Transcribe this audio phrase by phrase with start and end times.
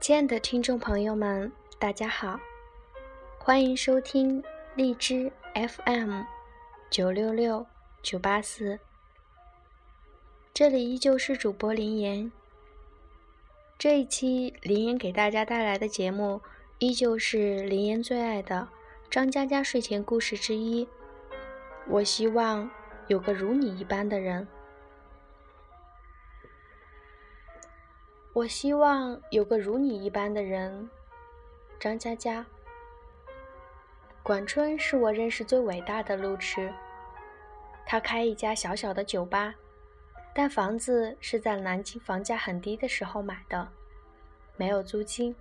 [0.00, 2.40] 亲爱的听众朋友们，大家好，
[3.38, 4.42] 欢迎收听
[4.74, 6.22] 荔枝 FM
[6.88, 7.66] 九六六
[8.00, 8.78] 九八四，
[10.54, 12.32] 这里依旧是主播林岩。
[13.78, 16.40] 这一期林岩给大家带来的节目，
[16.78, 18.66] 依旧是林岩最爱的
[19.10, 20.88] 张嘉佳睡前故事之一。
[21.86, 22.70] 我希望
[23.08, 24.48] 有个如你一般的人。
[28.32, 30.88] 我希望有个如你一般的人，
[31.80, 32.46] 张嘉佳。
[34.22, 36.72] 管春是我认识最伟大的路痴。
[37.84, 39.52] 他开一家小小的酒吧，
[40.32, 43.66] 但房子是在南京房价很低的时候买的，
[44.56, 45.34] 没有租金，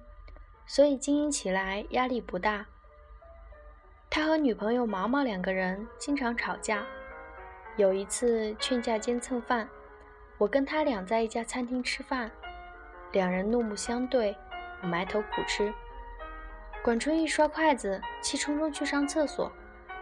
[0.65, 2.65] 所以经营起来压力不大。
[4.09, 6.83] 他和女朋友毛毛两个人经常吵架，
[7.77, 9.69] 有一次劝架兼蹭饭，
[10.39, 12.31] 我跟他俩在一家餐厅吃饭。
[13.11, 14.37] 两人怒目相对，
[14.81, 15.73] 我埋头苦吃。
[16.83, 19.51] 管春一刷筷子，气冲冲去上厕所，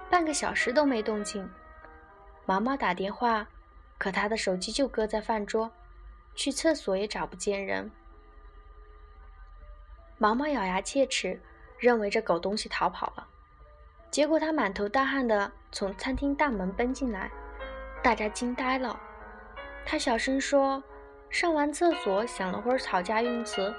[0.09, 1.49] 半个小时都没动静。
[2.45, 3.47] 毛毛打电话，
[3.97, 5.71] 可他的手机就搁在饭桌，
[6.35, 7.89] 去厕所也找不见人。
[10.17, 11.41] 毛毛咬牙切齿，
[11.79, 13.27] 认为这狗东西逃跑了。
[14.11, 17.31] 结果他满头大汗的从餐厅大门奔进来，
[18.03, 18.99] 大家惊呆了。
[19.85, 20.83] 他小声说。
[21.29, 23.73] 上完厕所，想了会儿吵架用词，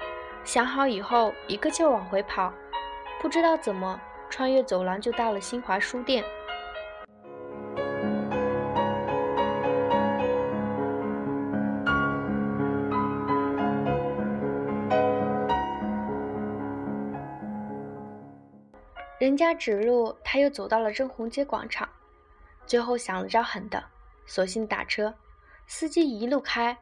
[0.45, 2.53] 想好以后，一个劲儿往回跑，
[3.21, 6.25] 不知道怎么穿越走廊就到了新华书店。
[19.19, 21.89] 人家指路，他又走到了正红街广场，
[22.67, 23.83] 最后想了招狠的，
[24.27, 25.13] 索性打车，
[25.67, 26.77] 司机一路开。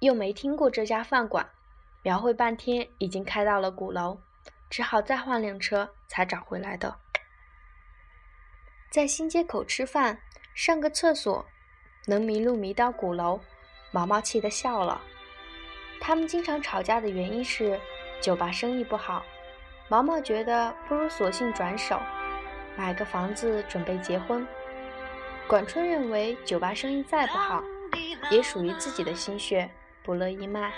[0.00, 1.48] 又没听过这家饭馆，
[2.02, 4.20] 描绘半天，已经开到了鼓楼，
[4.70, 6.96] 只好再换辆车才找回来的。
[8.90, 10.20] 在新街口吃饭，
[10.54, 11.44] 上个厕所，
[12.06, 13.40] 能迷路迷到鼓楼，
[13.90, 15.00] 毛毛气得笑了。
[16.00, 17.78] 他们经常吵架的原因是
[18.20, 19.24] 酒吧生意不好，
[19.88, 22.00] 毛毛觉得不如索性转手，
[22.76, 24.46] 买个房子准备结婚。
[25.48, 27.62] 管春认为酒吧生意再不好，
[28.30, 29.68] 也属于自己的心血。
[30.08, 30.72] 不乐意卖。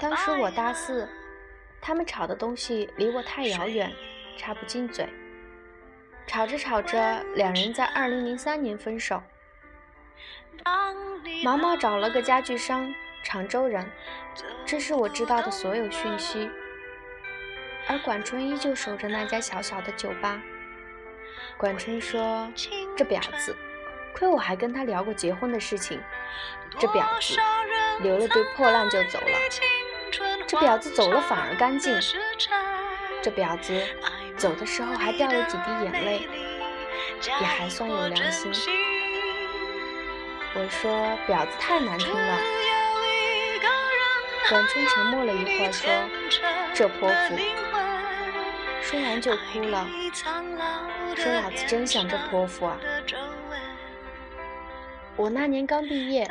[0.00, 1.08] 当时我大四，
[1.80, 3.92] 他们吵的东西离我太遥远，
[4.36, 5.08] 插不进嘴。
[6.24, 9.20] 吵着吵着，两人在二零零三年分手。
[11.42, 12.94] 毛毛找了个家具商，
[13.24, 13.84] 常州人。
[14.64, 16.48] 这是我知道的所有讯息。
[17.88, 20.40] 而管春依旧守着那家小小的酒吧。
[21.56, 22.48] 管春说
[22.96, 23.56] ：“这婊子，
[24.14, 26.00] 亏我还跟他聊过结婚的事情。
[26.78, 27.36] 这婊子。”
[28.02, 29.38] 留了堆破烂就走了，
[30.46, 31.92] 这婊子走了反而干净。
[33.22, 33.80] 这婊子
[34.36, 36.28] 走的时候还掉了几滴眼泪，
[37.40, 38.52] 也还算有良心。
[40.54, 42.38] 我说婊子太难听了。
[44.50, 45.88] 管春沉默了一会儿，说
[46.74, 47.38] ：“这泼妇。”
[48.82, 49.86] 说完就哭了，
[51.16, 52.76] 说老子真想这泼妇啊！
[55.16, 56.28] 我那年刚毕业。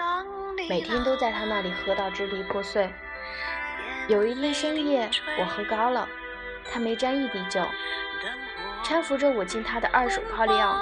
[0.72, 2.90] 每天都在他那里喝到支离破碎。
[4.08, 6.08] 有一天深夜，我喝高了，
[6.72, 7.62] 他没沾一滴酒，
[8.82, 10.82] 搀扶着我进他的二手泡利奥，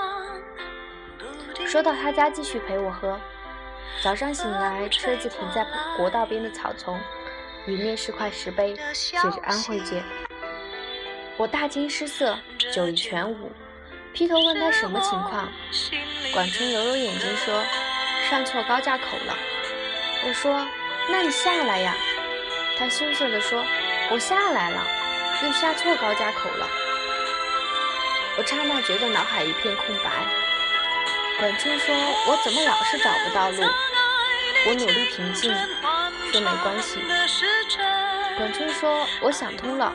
[1.65, 3.19] 说到他家继续陪我喝。
[4.03, 5.65] 早上醒来，车子停在
[5.97, 6.99] 国道边的草丛，
[7.65, 10.03] 里面是块石碑，写着安徽街。
[11.35, 12.37] 我大惊失色，
[12.71, 13.51] 酒意全无，
[14.13, 15.49] 劈头问他什么情况。
[16.31, 17.63] 管春揉揉眼睛说
[18.29, 19.35] ：“上错高架口了。”
[20.27, 20.67] 我说
[21.09, 21.95] ：“那你下来呀。”
[22.77, 23.65] 他羞涩地说
[24.11, 24.85] ：“我下来了，
[25.43, 26.67] 又下错高架口了。”
[28.37, 30.11] 我刹那觉得脑海一片空白。
[31.39, 31.95] 管春说
[32.27, 33.63] ：“我怎么老是找不到路？”
[34.67, 35.53] 我努力平静，
[36.31, 36.99] 说：“没关系。”
[38.37, 39.93] 管春说：“我想通了，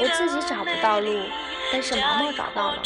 [0.00, 1.28] 我自己找不到路，
[1.72, 2.82] 但是毛毛找到了。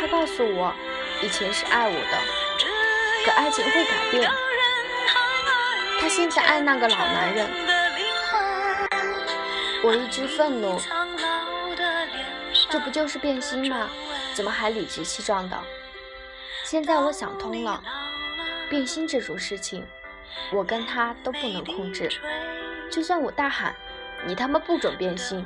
[0.00, 0.74] 他告诉我，
[1.22, 2.18] 以前是爱我的，
[3.24, 4.30] 可爱情会改变。”
[6.04, 7.48] 他现在爱那个老男人，
[9.82, 10.78] 我一直愤怒，
[12.68, 13.88] 这不就是变心吗？
[14.34, 15.58] 怎么还理直气壮的？
[16.62, 17.82] 现在我想通了，
[18.68, 19.86] 变心这种事情，
[20.52, 22.10] 我跟他都不能控制。
[22.90, 23.74] 就算我大喊
[24.28, 25.42] “你他妈不准变心”，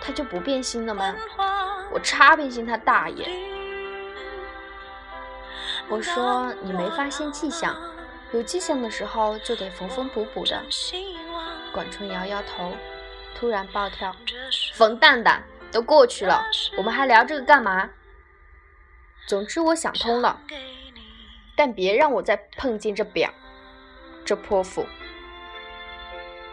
[0.00, 1.12] 他就不变心了吗？
[1.90, 3.28] 我插变心他大爷！
[5.88, 7.76] 我说你没发现迹象？
[8.32, 10.62] 有迹象的时候就得缝缝补补的。
[11.72, 12.74] 管春摇摇头，
[13.34, 14.14] 突然暴跳
[14.74, 15.42] ：“冯蛋蛋，
[15.72, 16.44] 都过去了，
[16.76, 17.88] 我们还聊这个干嘛？”
[19.26, 20.40] 总之，我想通了，
[21.56, 23.32] 但别让我再碰见这表，
[24.24, 24.86] 这泼妇。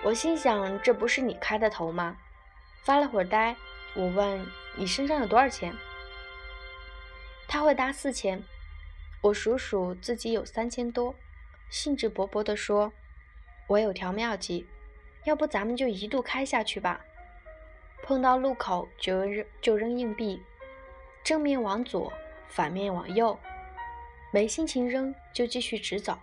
[0.03, 2.17] 我心想，这不是你开的头吗？
[2.83, 3.55] 发了会儿呆，
[3.95, 4.45] 我问
[4.75, 5.75] 你身上有多少钱？
[7.47, 8.43] 他会答四千。
[9.21, 11.15] 我数数自己有三千多，
[11.75, 12.93] 兴致勃勃地说
[13.67, 14.65] ：“我有条妙计，
[15.25, 17.01] 要不咱们就一路开下去吧。
[18.01, 20.41] 碰到路口就扔就扔硬币，
[21.21, 22.13] 正面往左。”
[22.47, 23.37] 反面往右，
[24.31, 26.17] 没心情扔就继续直走。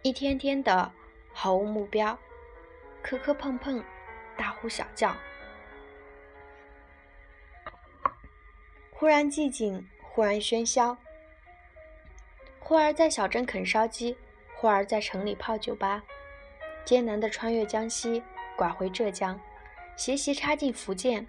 [0.00, 0.90] 一天天的
[1.34, 2.18] 毫无目标，
[3.02, 3.84] 磕磕碰碰，
[4.38, 5.14] 大呼小叫。
[9.02, 10.96] 忽然寂静，忽然喧嚣。
[12.60, 14.16] 忽而在小镇啃烧鸡，
[14.54, 16.00] 忽而在城里泡酒吧。
[16.84, 18.22] 艰难地穿越江西，
[18.54, 19.40] 拐回浙江，
[19.96, 21.26] 斜斜插进福建，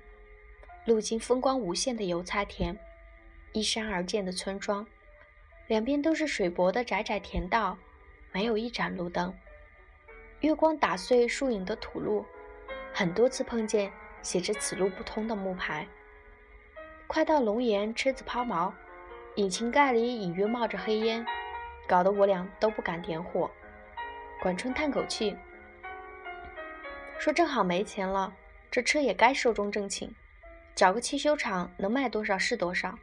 [0.85, 2.77] 路经风光无限的油菜田，
[3.53, 4.85] 依山而建的村庄，
[5.65, 7.75] 两边都是水泊的窄窄田道，
[8.31, 9.33] 没有一盏路灯。
[10.41, 12.23] 月光打碎树影的土路，
[12.93, 13.91] 很多次碰见
[14.21, 15.87] 写着“此路不通”的木牌。
[17.13, 18.73] 快到龙岩，车子抛锚，
[19.35, 21.23] 引擎盖里隐约冒着黑烟，
[21.87, 23.47] 搞得我俩都不敢点火。
[24.41, 25.37] 管春叹口气，
[27.19, 28.33] 说：“正好没钱了，
[28.71, 30.11] 这车也该寿终正寝，
[30.73, 32.97] 找个汽修厂能卖多少是多少。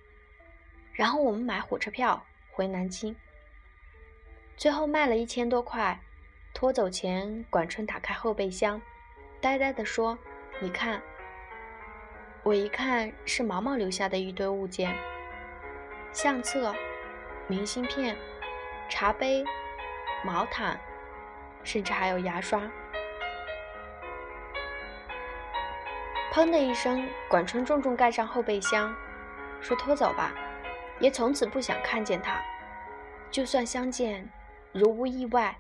[0.93, 2.21] 然后我们买火车票
[2.51, 3.15] 回南京。
[4.57, 6.01] 最后卖了一千多块，
[6.53, 8.83] 拖走前，管春打开后备箱，
[9.41, 10.19] 呆呆地说
[10.61, 11.01] ：‘你看。’
[12.43, 14.97] 我一看，是毛毛留下的一堆物件：
[16.13, 16.75] 相册、
[17.47, 18.17] 明信片、
[18.89, 19.45] 茶杯、
[20.25, 20.81] 毛毯。”
[21.63, 22.59] 甚至还有牙刷。
[26.33, 28.95] 砰的一声，管春重重盖上后备箱，
[29.61, 30.33] 说：“拖走吧。”
[30.99, 32.43] 也从此不想看见他。
[33.31, 34.27] 就算相见，
[34.73, 35.55] 如无意外，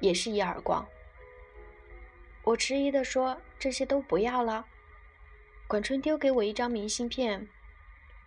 [0.00, 0.84] 也是一耳光。
[2.42, 4.66] 我迟疑地说：“这些都不要了。”
[5.68, 7.48] 管春丢给我一张明信片，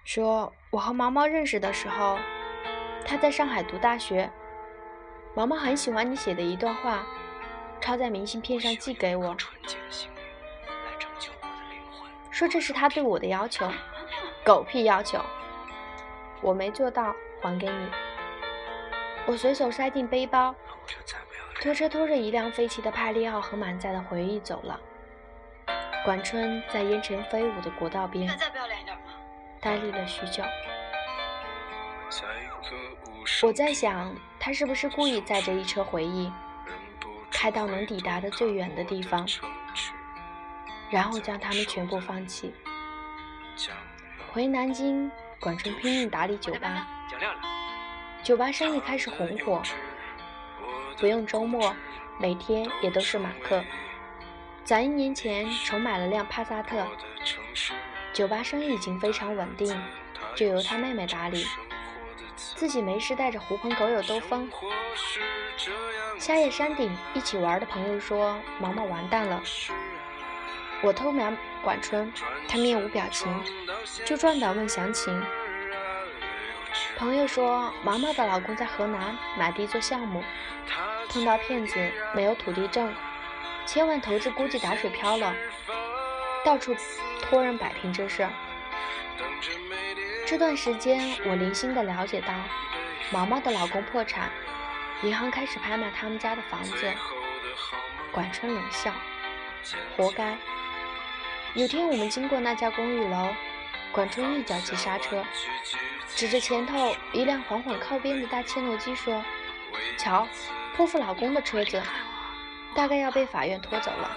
[0.03, 2.19] 说：“我和毛毛认识的时候，
[3.05, 4.29] 他在上海读大学。”
[5.33, 7.07] 毛毛很喜欢你写的一段话，
[7.79, 9.37] 抄在明信片上寄给我，
[12.29, 13.71] 说这是他对我的要求，
[14.43, 15.23] 狗屁要求，
[16.41, 17.89] 我没做到，还给你。
[19.25, 20.53] 我随手塞进背包，
[21.61, 24.77] 拖车拖着一辆废弃的帕利奥和满载的回忆走了。
[26.09, 28.35] 管春在烟尘飞舞的国道边，
[29.61, 30.43] 呆立了许久。
[33.43, 36.33] 我在想，他是不是故意载着一车回忆，
[37.29, 39.23] 开到能抵达的最远的地方，
[40.89, 42.55] 然后将他们全部放弃。
[44.33, 46.87] 回南京，管春拼命打理酒吧，
[48.23, 49.61] 酒吧生意开始红火，
[50.97, 51.71] 不用周末，
[52.17, 53.63] 每天也都是满客。
[54.69, 56.85] 早一年前重买了辆帕萨特，
[58.13, 59.75] 酒吧生意已经非常稳定，
[60.35, 61.43] 就由他妹妹打理。
[62.35, 64.47] 自己没事带着狐朋狗友兜风，
[66.19, 69.41] 夏夜山顶一起玩的朋友说毛毛完蛋了。
[70.83, 71.33] 我偷瞄
[71.63, 72.13] 管春，
[72.47, 73.27] 他面无表情，
[74.05, 75.19] 就转短问详情。
[76.95, 80.23] 朋友说毛毛的老公在河南买地做项目，
[81.09, 82.93] 碰到骗子，没有土地证，
[83.71, 85.31] 千万投资估计打水漂了，
[86.43, 86.75] 到处
[87.21, 88.27] 托人摆平这事。
[90.25, 92.33] 这段时间，我零星的了解到，
[93.11, 94.31] 毛毛的老公破产，
[95.03, 96.91] 银行开始拍卖他们家的房子。
[98.11, 98.91] 管春冷笑，
[99.95, 100.35] 活该。
[101.53, 103.27] 有天我们经过那家公寓楼，
[103.91, 105.23] 管春一脚急刹车，
[106.15, 109.23] 指着前头一辆缓缓靠边的大切诺基说
[109.95, 110.27] ：“瞧，
[110.75, 111.79] 泼妇老公的车子，
[112.75, 114.11] 大概要被法院拖走了。”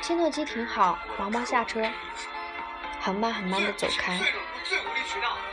[0.00, 1.82] 切诺基停好，毛毛下车。
[3.00, 4.18] 很慢很慢地走开，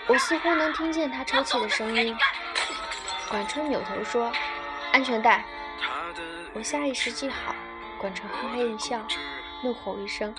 [0.08, 2.17] 我似乎能听见他抽泣的声音。
[3.29, 4.32] 管春扭头说
[4.91, 5.46] ：“安全带。”
[6.53, 7.55] 我下意识系好。
[8.00, 9.00] 管春嘿嘿一笑，
[9.62, 10.34] 怒吼一声：“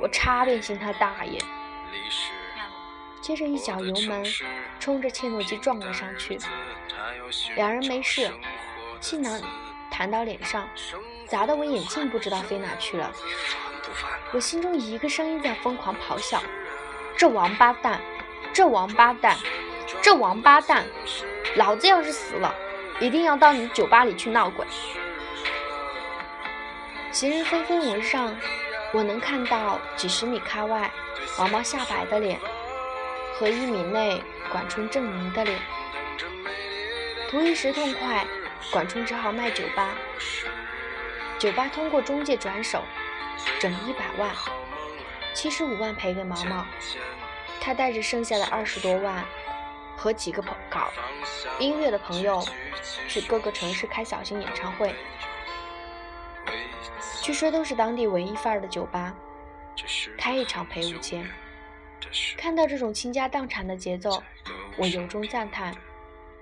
[0.00, 1.40] 我插便信他大爷！”
[3.20, 4.24] 接着一脚油门，
[4.78, 6.38] 冲着切诺基撞了上去。
[7.56, 8.30] 两人没事，
[9.04, 9.38] 气囊
[9.90, 10.66] 弹到脸上，
[11.26, 13.12] 砸得我眼镜不知道飞哪去了。
[14.32, 16.42] 我心中一个声音在疯狂咆哮
[17.14, 18.00] ：“这王八蛋，
[18.50, 19.36] 这王八蛋，
[20.00, 20.86] 这王八蛋，
[21.56, 22.54] 老子要是死了，
[22.98, 24.64] 一定要到你酒吧里去闹鬼。
[27.12, 28.34] 行人纷纷围上，
[28.94, 30.90] 我能看到几十米开外
[31.38, 32.40] 毛毛下白的脸，
[33.34, 35.60] 和一米内管春正明的脸。
[37.28, 38.26] 图一时痛快，
[38.70, 39.94] 管春只好卖酒吧。
[41.38, 42.82] 酒吧通过中介转手，
[43.60, 44.30] 整一百万，
[45.34, 46.64] 七十五万赔给毛毛。
[47.60, 49.24] 他带着剩下的二十多万，
[49.96, 50.90] 和几个朋搞
[51.58, 52.42] 音乐的朋友，
[53.08, 54.94] 去各个城市开小型演唱会。
[57.22, 59.14] 据说都是当地文艺范儿的酒吧，
[60.18, 61.28] 开一场赔五千。
[62.36, 64.22] 看到这种倾家荡产的节奏，
[64.76, 65.74] 我由衷赞叹：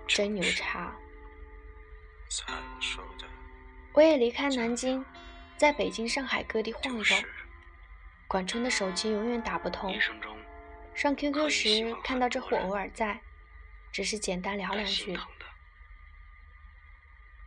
[0.06, 0.92] 真牛叉！
[3.92, 5.04] 我也离开南京，
[5.56, 7.04] 在北京、上海各地晃悠。
[8.26, 9.94] 管春的手机永远打不通，
[10.94, 13.20] 上 QQ 时看到这货偶尔在，
[13.92, 15.18] 只是简单聊两句。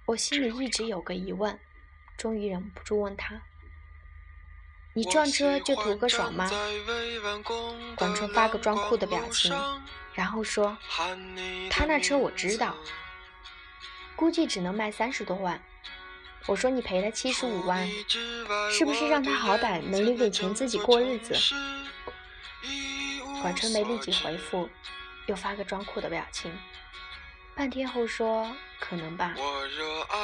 [0.05, 1.59] 我心里一直有个疑问。
[2.17, 3.41] 终于忍不住问他
[4.95, 6.49] ：“你撞车就图个爽吗？”
[7.97, 9.53] 管春发个装酷的表情，
[10.13, 10.77] 然后说
[11.69, 12.73] ：“他那车我知道，
[14.15, 15.61] 估计只能卖三十多万。”
[16.47, 17.89] 我说：“你赔了七十五万，
[18.71, 21.33] 是不是让他好歹能留点钱自己过日子？”
[23.41, 24.69] 管春梅立即回复，
[25.25, 26.55] 又发个装酷的表情。
[27.55, 29.33] 半天后说：“可能吧，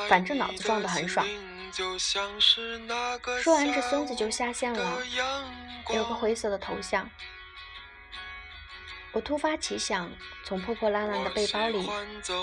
[0.07, 1.25] 反正脑子撞得很爽。”
[3.41, 4.99] 说完，这孙子就下线了，
[5.93, 7.09] 有个灰色的头像。
[9.13, 10.09] 我突发奇想，
[10.45, 11.85] 从破破烂烂的背包里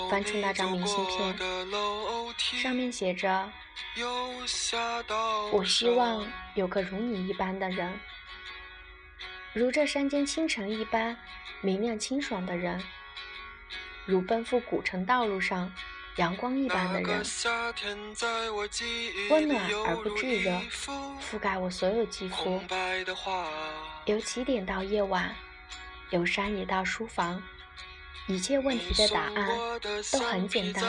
[0.09, 1.35] 翻出那张明信片，
[2.61, 3.51] 上面写着
[5.51, 7.99] ：“我希望有个如你一般的人，
[9.53, 11.17] 如这山间清晨一般
[11.61, 12.79] 明亮清爽的人。”
[14.05, 15.71] 如奔赴古城道路上
[16.15, 17.23] 阳光一般的人，
[19.29, 20.51] 温暖而不炙热，
[21.21, 22.59] 覆盖我所有肌肤。
[24.05, 25.35] 由起点到夜晚，
[26.11, 27.41] 由山野到书房，
[28.27, 29.79] 一切问题的答案
[30.11, 30.83] 都很简单。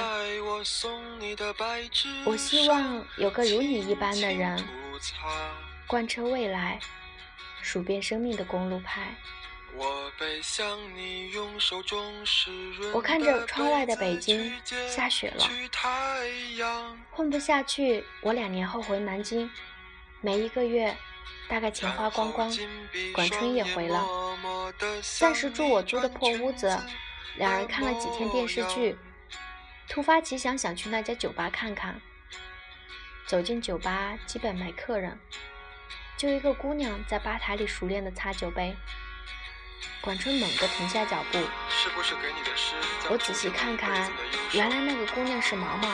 [2.24, 4.62] 我希望有个如你一般的人，
[5.86, 6.80] 贯彻未来，
[7.60, 9.14] 数遍生命的公路牌。
[12.92, 14.52] 我看着窗外的北京
[14.88, 15.48] 下雪了，
[17.12, 18.04] 混不下去。
[18.20, 19.50] 我两年后回南京，
[20.20, 20.94] 没一个月，
[21.48, 22.52] 大概钱花光光。
[23.14, 24.04] 管春也回了，
[25.18, 26.78] 暂时住我租的破屋子。
[27.36, 28.98] 两人看了几天电视剧，
[29.88, 32.00] 突发奇想想去那家酒吧看看。
[33.26, 35.18] 走进酒吧，基本没客人，
[36.16, 38.76] 就一个姑娘在吧台里熟练的擦酒杯。
[40.00, 41.38] 管春猛地停下脚步，
[43.08, 44.10] 我仔细看看，
[44.52, 45.88] 原来那个姑娘是毛毛。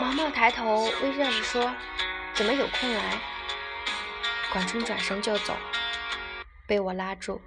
[0.00, 1.74] 毛毛抬头微笑着说
[2.34, 3.20] ：“怎么有空来？”
[4.54, 5.52] 管春转身就走，
[6.64, 7.40] 被我拉住。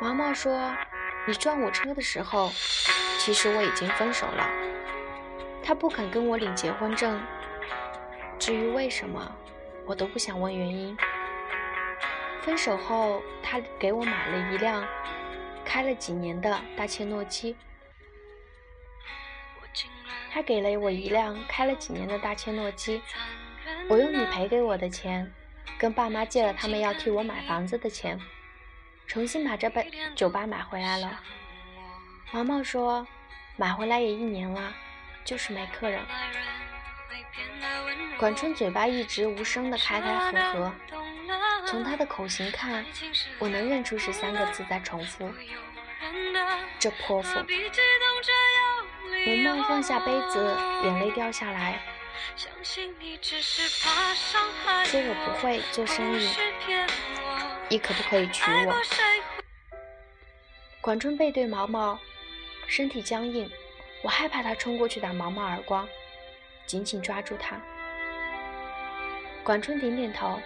[0.00, 0.74] 毛毛说
[1.28, 2.50] ：“你撞我车的时候，
[3.18, 4.48] 其实我已经分手了。
[5.62, 7.20] 他不肯跟我领结婚证，
[8.38, 9.36] 至于为什么，
[9.84, 10.96] 我都不想问原因。”
[12.40, 14.82] 分手后，他给我买了一辆
[15.62, 17.54] 开了几年的大切诺基。
[20.32, 23.02] 他给了我一辆开了几年的大切诺基，
[23.90, 25.30] 我用你赔给我的钱，
[25.78, 28.18] 跟爸妈借了他们要替我买房子的钱，
[29.06, 31.20] 重新把这杯酒吧买回来了。
[32.30, 33.06] 毛毛说，
[33.56, 34.72] 买回来也一年了，
[35.24, 36.00] 就是没客人。
[38.18, 40.72] 管春嘴巴一直无声的开开合合。
[41.66, 42.84] 从他的口型看，
[43.38, 45.32] 我能认出是三个字在重复。
[46.78, 47.40] 这泼妇。
[49.26, 51.80] 文茂放下杯子，眼泪掉下来。
[54.84, 56.28] 说我不会做生意，
[57.68, 58.74] 你可不可以娶我？
[60.80, 61.98] 管春背对毛毛，
[62.66, 63.50] 身体僵硬，
[64.02, 65.88] 我害怕他冲过去打毛毛耳光，
[66.66, 67.60] 紧紧抓住他。
[69.44, 70.40] 管春点点头。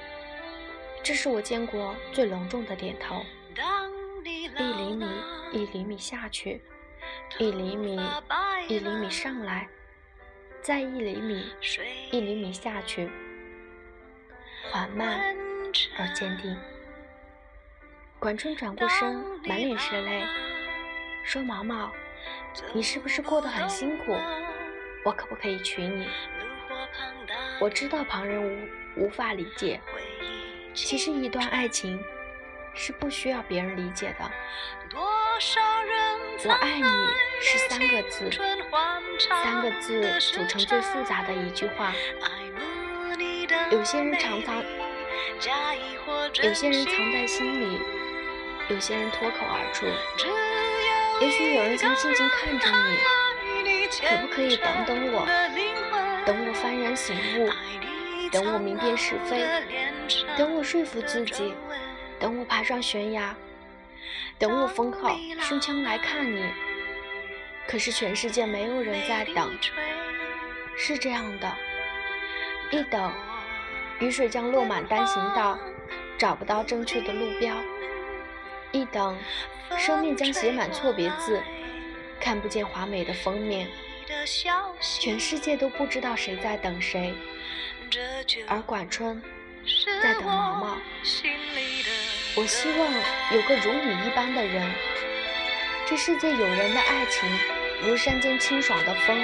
[1.03, 3.25] 这是我见过最隆重的点头，
[4.25, 5.07] 一厘米
[5.53, 6.61] 一厘米下去，
[7.39, 7.97] 一厘米
[8.67, 9.69] 一厘米上来，
[10.67, 11.47] 再一厘米
[12.11, 13.09] 一厘米下去，
[14.69, 15.21] 缓慢
[15.97, 16.59] 而坚定。
[18.19, 19.15] 管春转过身，
[19.47, 20.25] 满脸是泪，
[21.23, 21.93] 说：“毛毛，
[22.73, 24.19] 你是不是过得很辛苦？
[25.05, 26.09] 我可不可以娶你？”
[27.63, 29.81] 我知道旁人无无法理解。
[30.75, 32.03] 其实，一段爱情
[32.75, 34.29] 是不需要别人理解的。
[36.45, 36.85] 我爱你
[37.41, 38.31] 是三个字，
[39.43, 41.95] 三个字组成最复杂的一句话。
[43.71, 44.63] 有些人常常，
[46.43, 47.81] 有些人藏在心里，
[48.69, 49.87] 有些人脱口而出。
[51.25, 52.69] 也许有人曾静静看着
[53.65, 55.27] 你，可不可以等等我？
[56.27, 57.51] 等我幡然醒悟，
[58.31, 59.43] 等我明辨是非，
[60.37, 61.55] 等我说服自己，
[62.21, 63.35] 等我爬上悬崖，
[64.39, 66.45] 等我封号胸腔来看你。
[67.67, 69.59] 可是全世界没有人在等，
[70.77, 71.53] 是这样的，
[72.71, 73.13] 一等，
[73.99, 75.59] 雨水将落满单行道，
[76.17, 77.55] 找不到正确的路标；
[78.71, 79.19] 一等，
[79.77, 81.43] 生命将写满错别字，
[82.21, 83.67] 看不见华美的封面。
[84.81, 87.13] 全世界都不知道谁在等谁，
[88.47, 89.21] 而管春
[90.03, 90.79] 在等毛毛。
[92.35, 92.93] 我希望
[93.33, 94.71] 有个如你一般的人。
[95.87, 97.29] 这世界有人的爱情
[97.83, 99.17] 如山间清爽的风，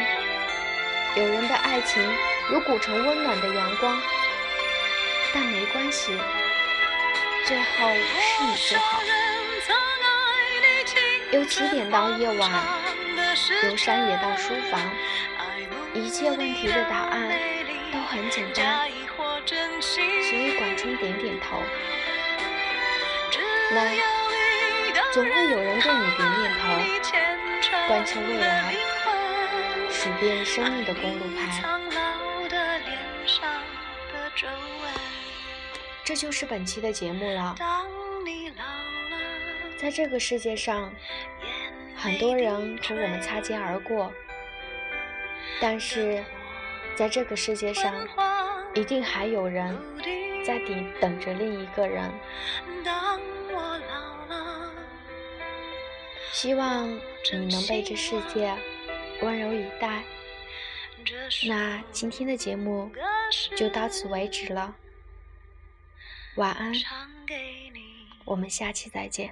[1.17, 2.03] 有人的爱情
[2.49, 4.01] 如古城温暖的阳光。
[5.35, 6.13] 但没关系，
[7.47, 9.01] 最后是你最好。
[11.33, 12.51] 由起点到夜晚。
[13.65, 14.79] 由山野到书房，
[15.95, 17.33] 一切问题的答案
[17.91, 18.89] 都很简单，
[19.47, 21.63] 所以管春点点头。
[23.75, 23.97] 来
[25.13, 26.65] 总会有人对你点点头，
[27.89, 28.75] 观测未来，
[29.91, 31.41] 数遍生命的公路牌。
[36.05, 37.55] 这就是本期的节目了。
[39.79, 40.93] 在这个世界上。
[41.95, 44.13] 很多人和我们擦肩而过，
[45.61, 46.25] 但是
[46.97, 47.95] 在这个世界上，
[48.75, 49.77] 一定还有人
[50.47, 52.11] 在等等着另一个人。
[56.33, 58.57] 希望你能被这世界
[59.21, 60.03] 温柔以待。
[61.47, 62.91] 那今天的节目
[63.57, 64.75] 就到此为止了，
[66.37, 66.73] 晚安，
[68.25, 69.31] 我们下期再见。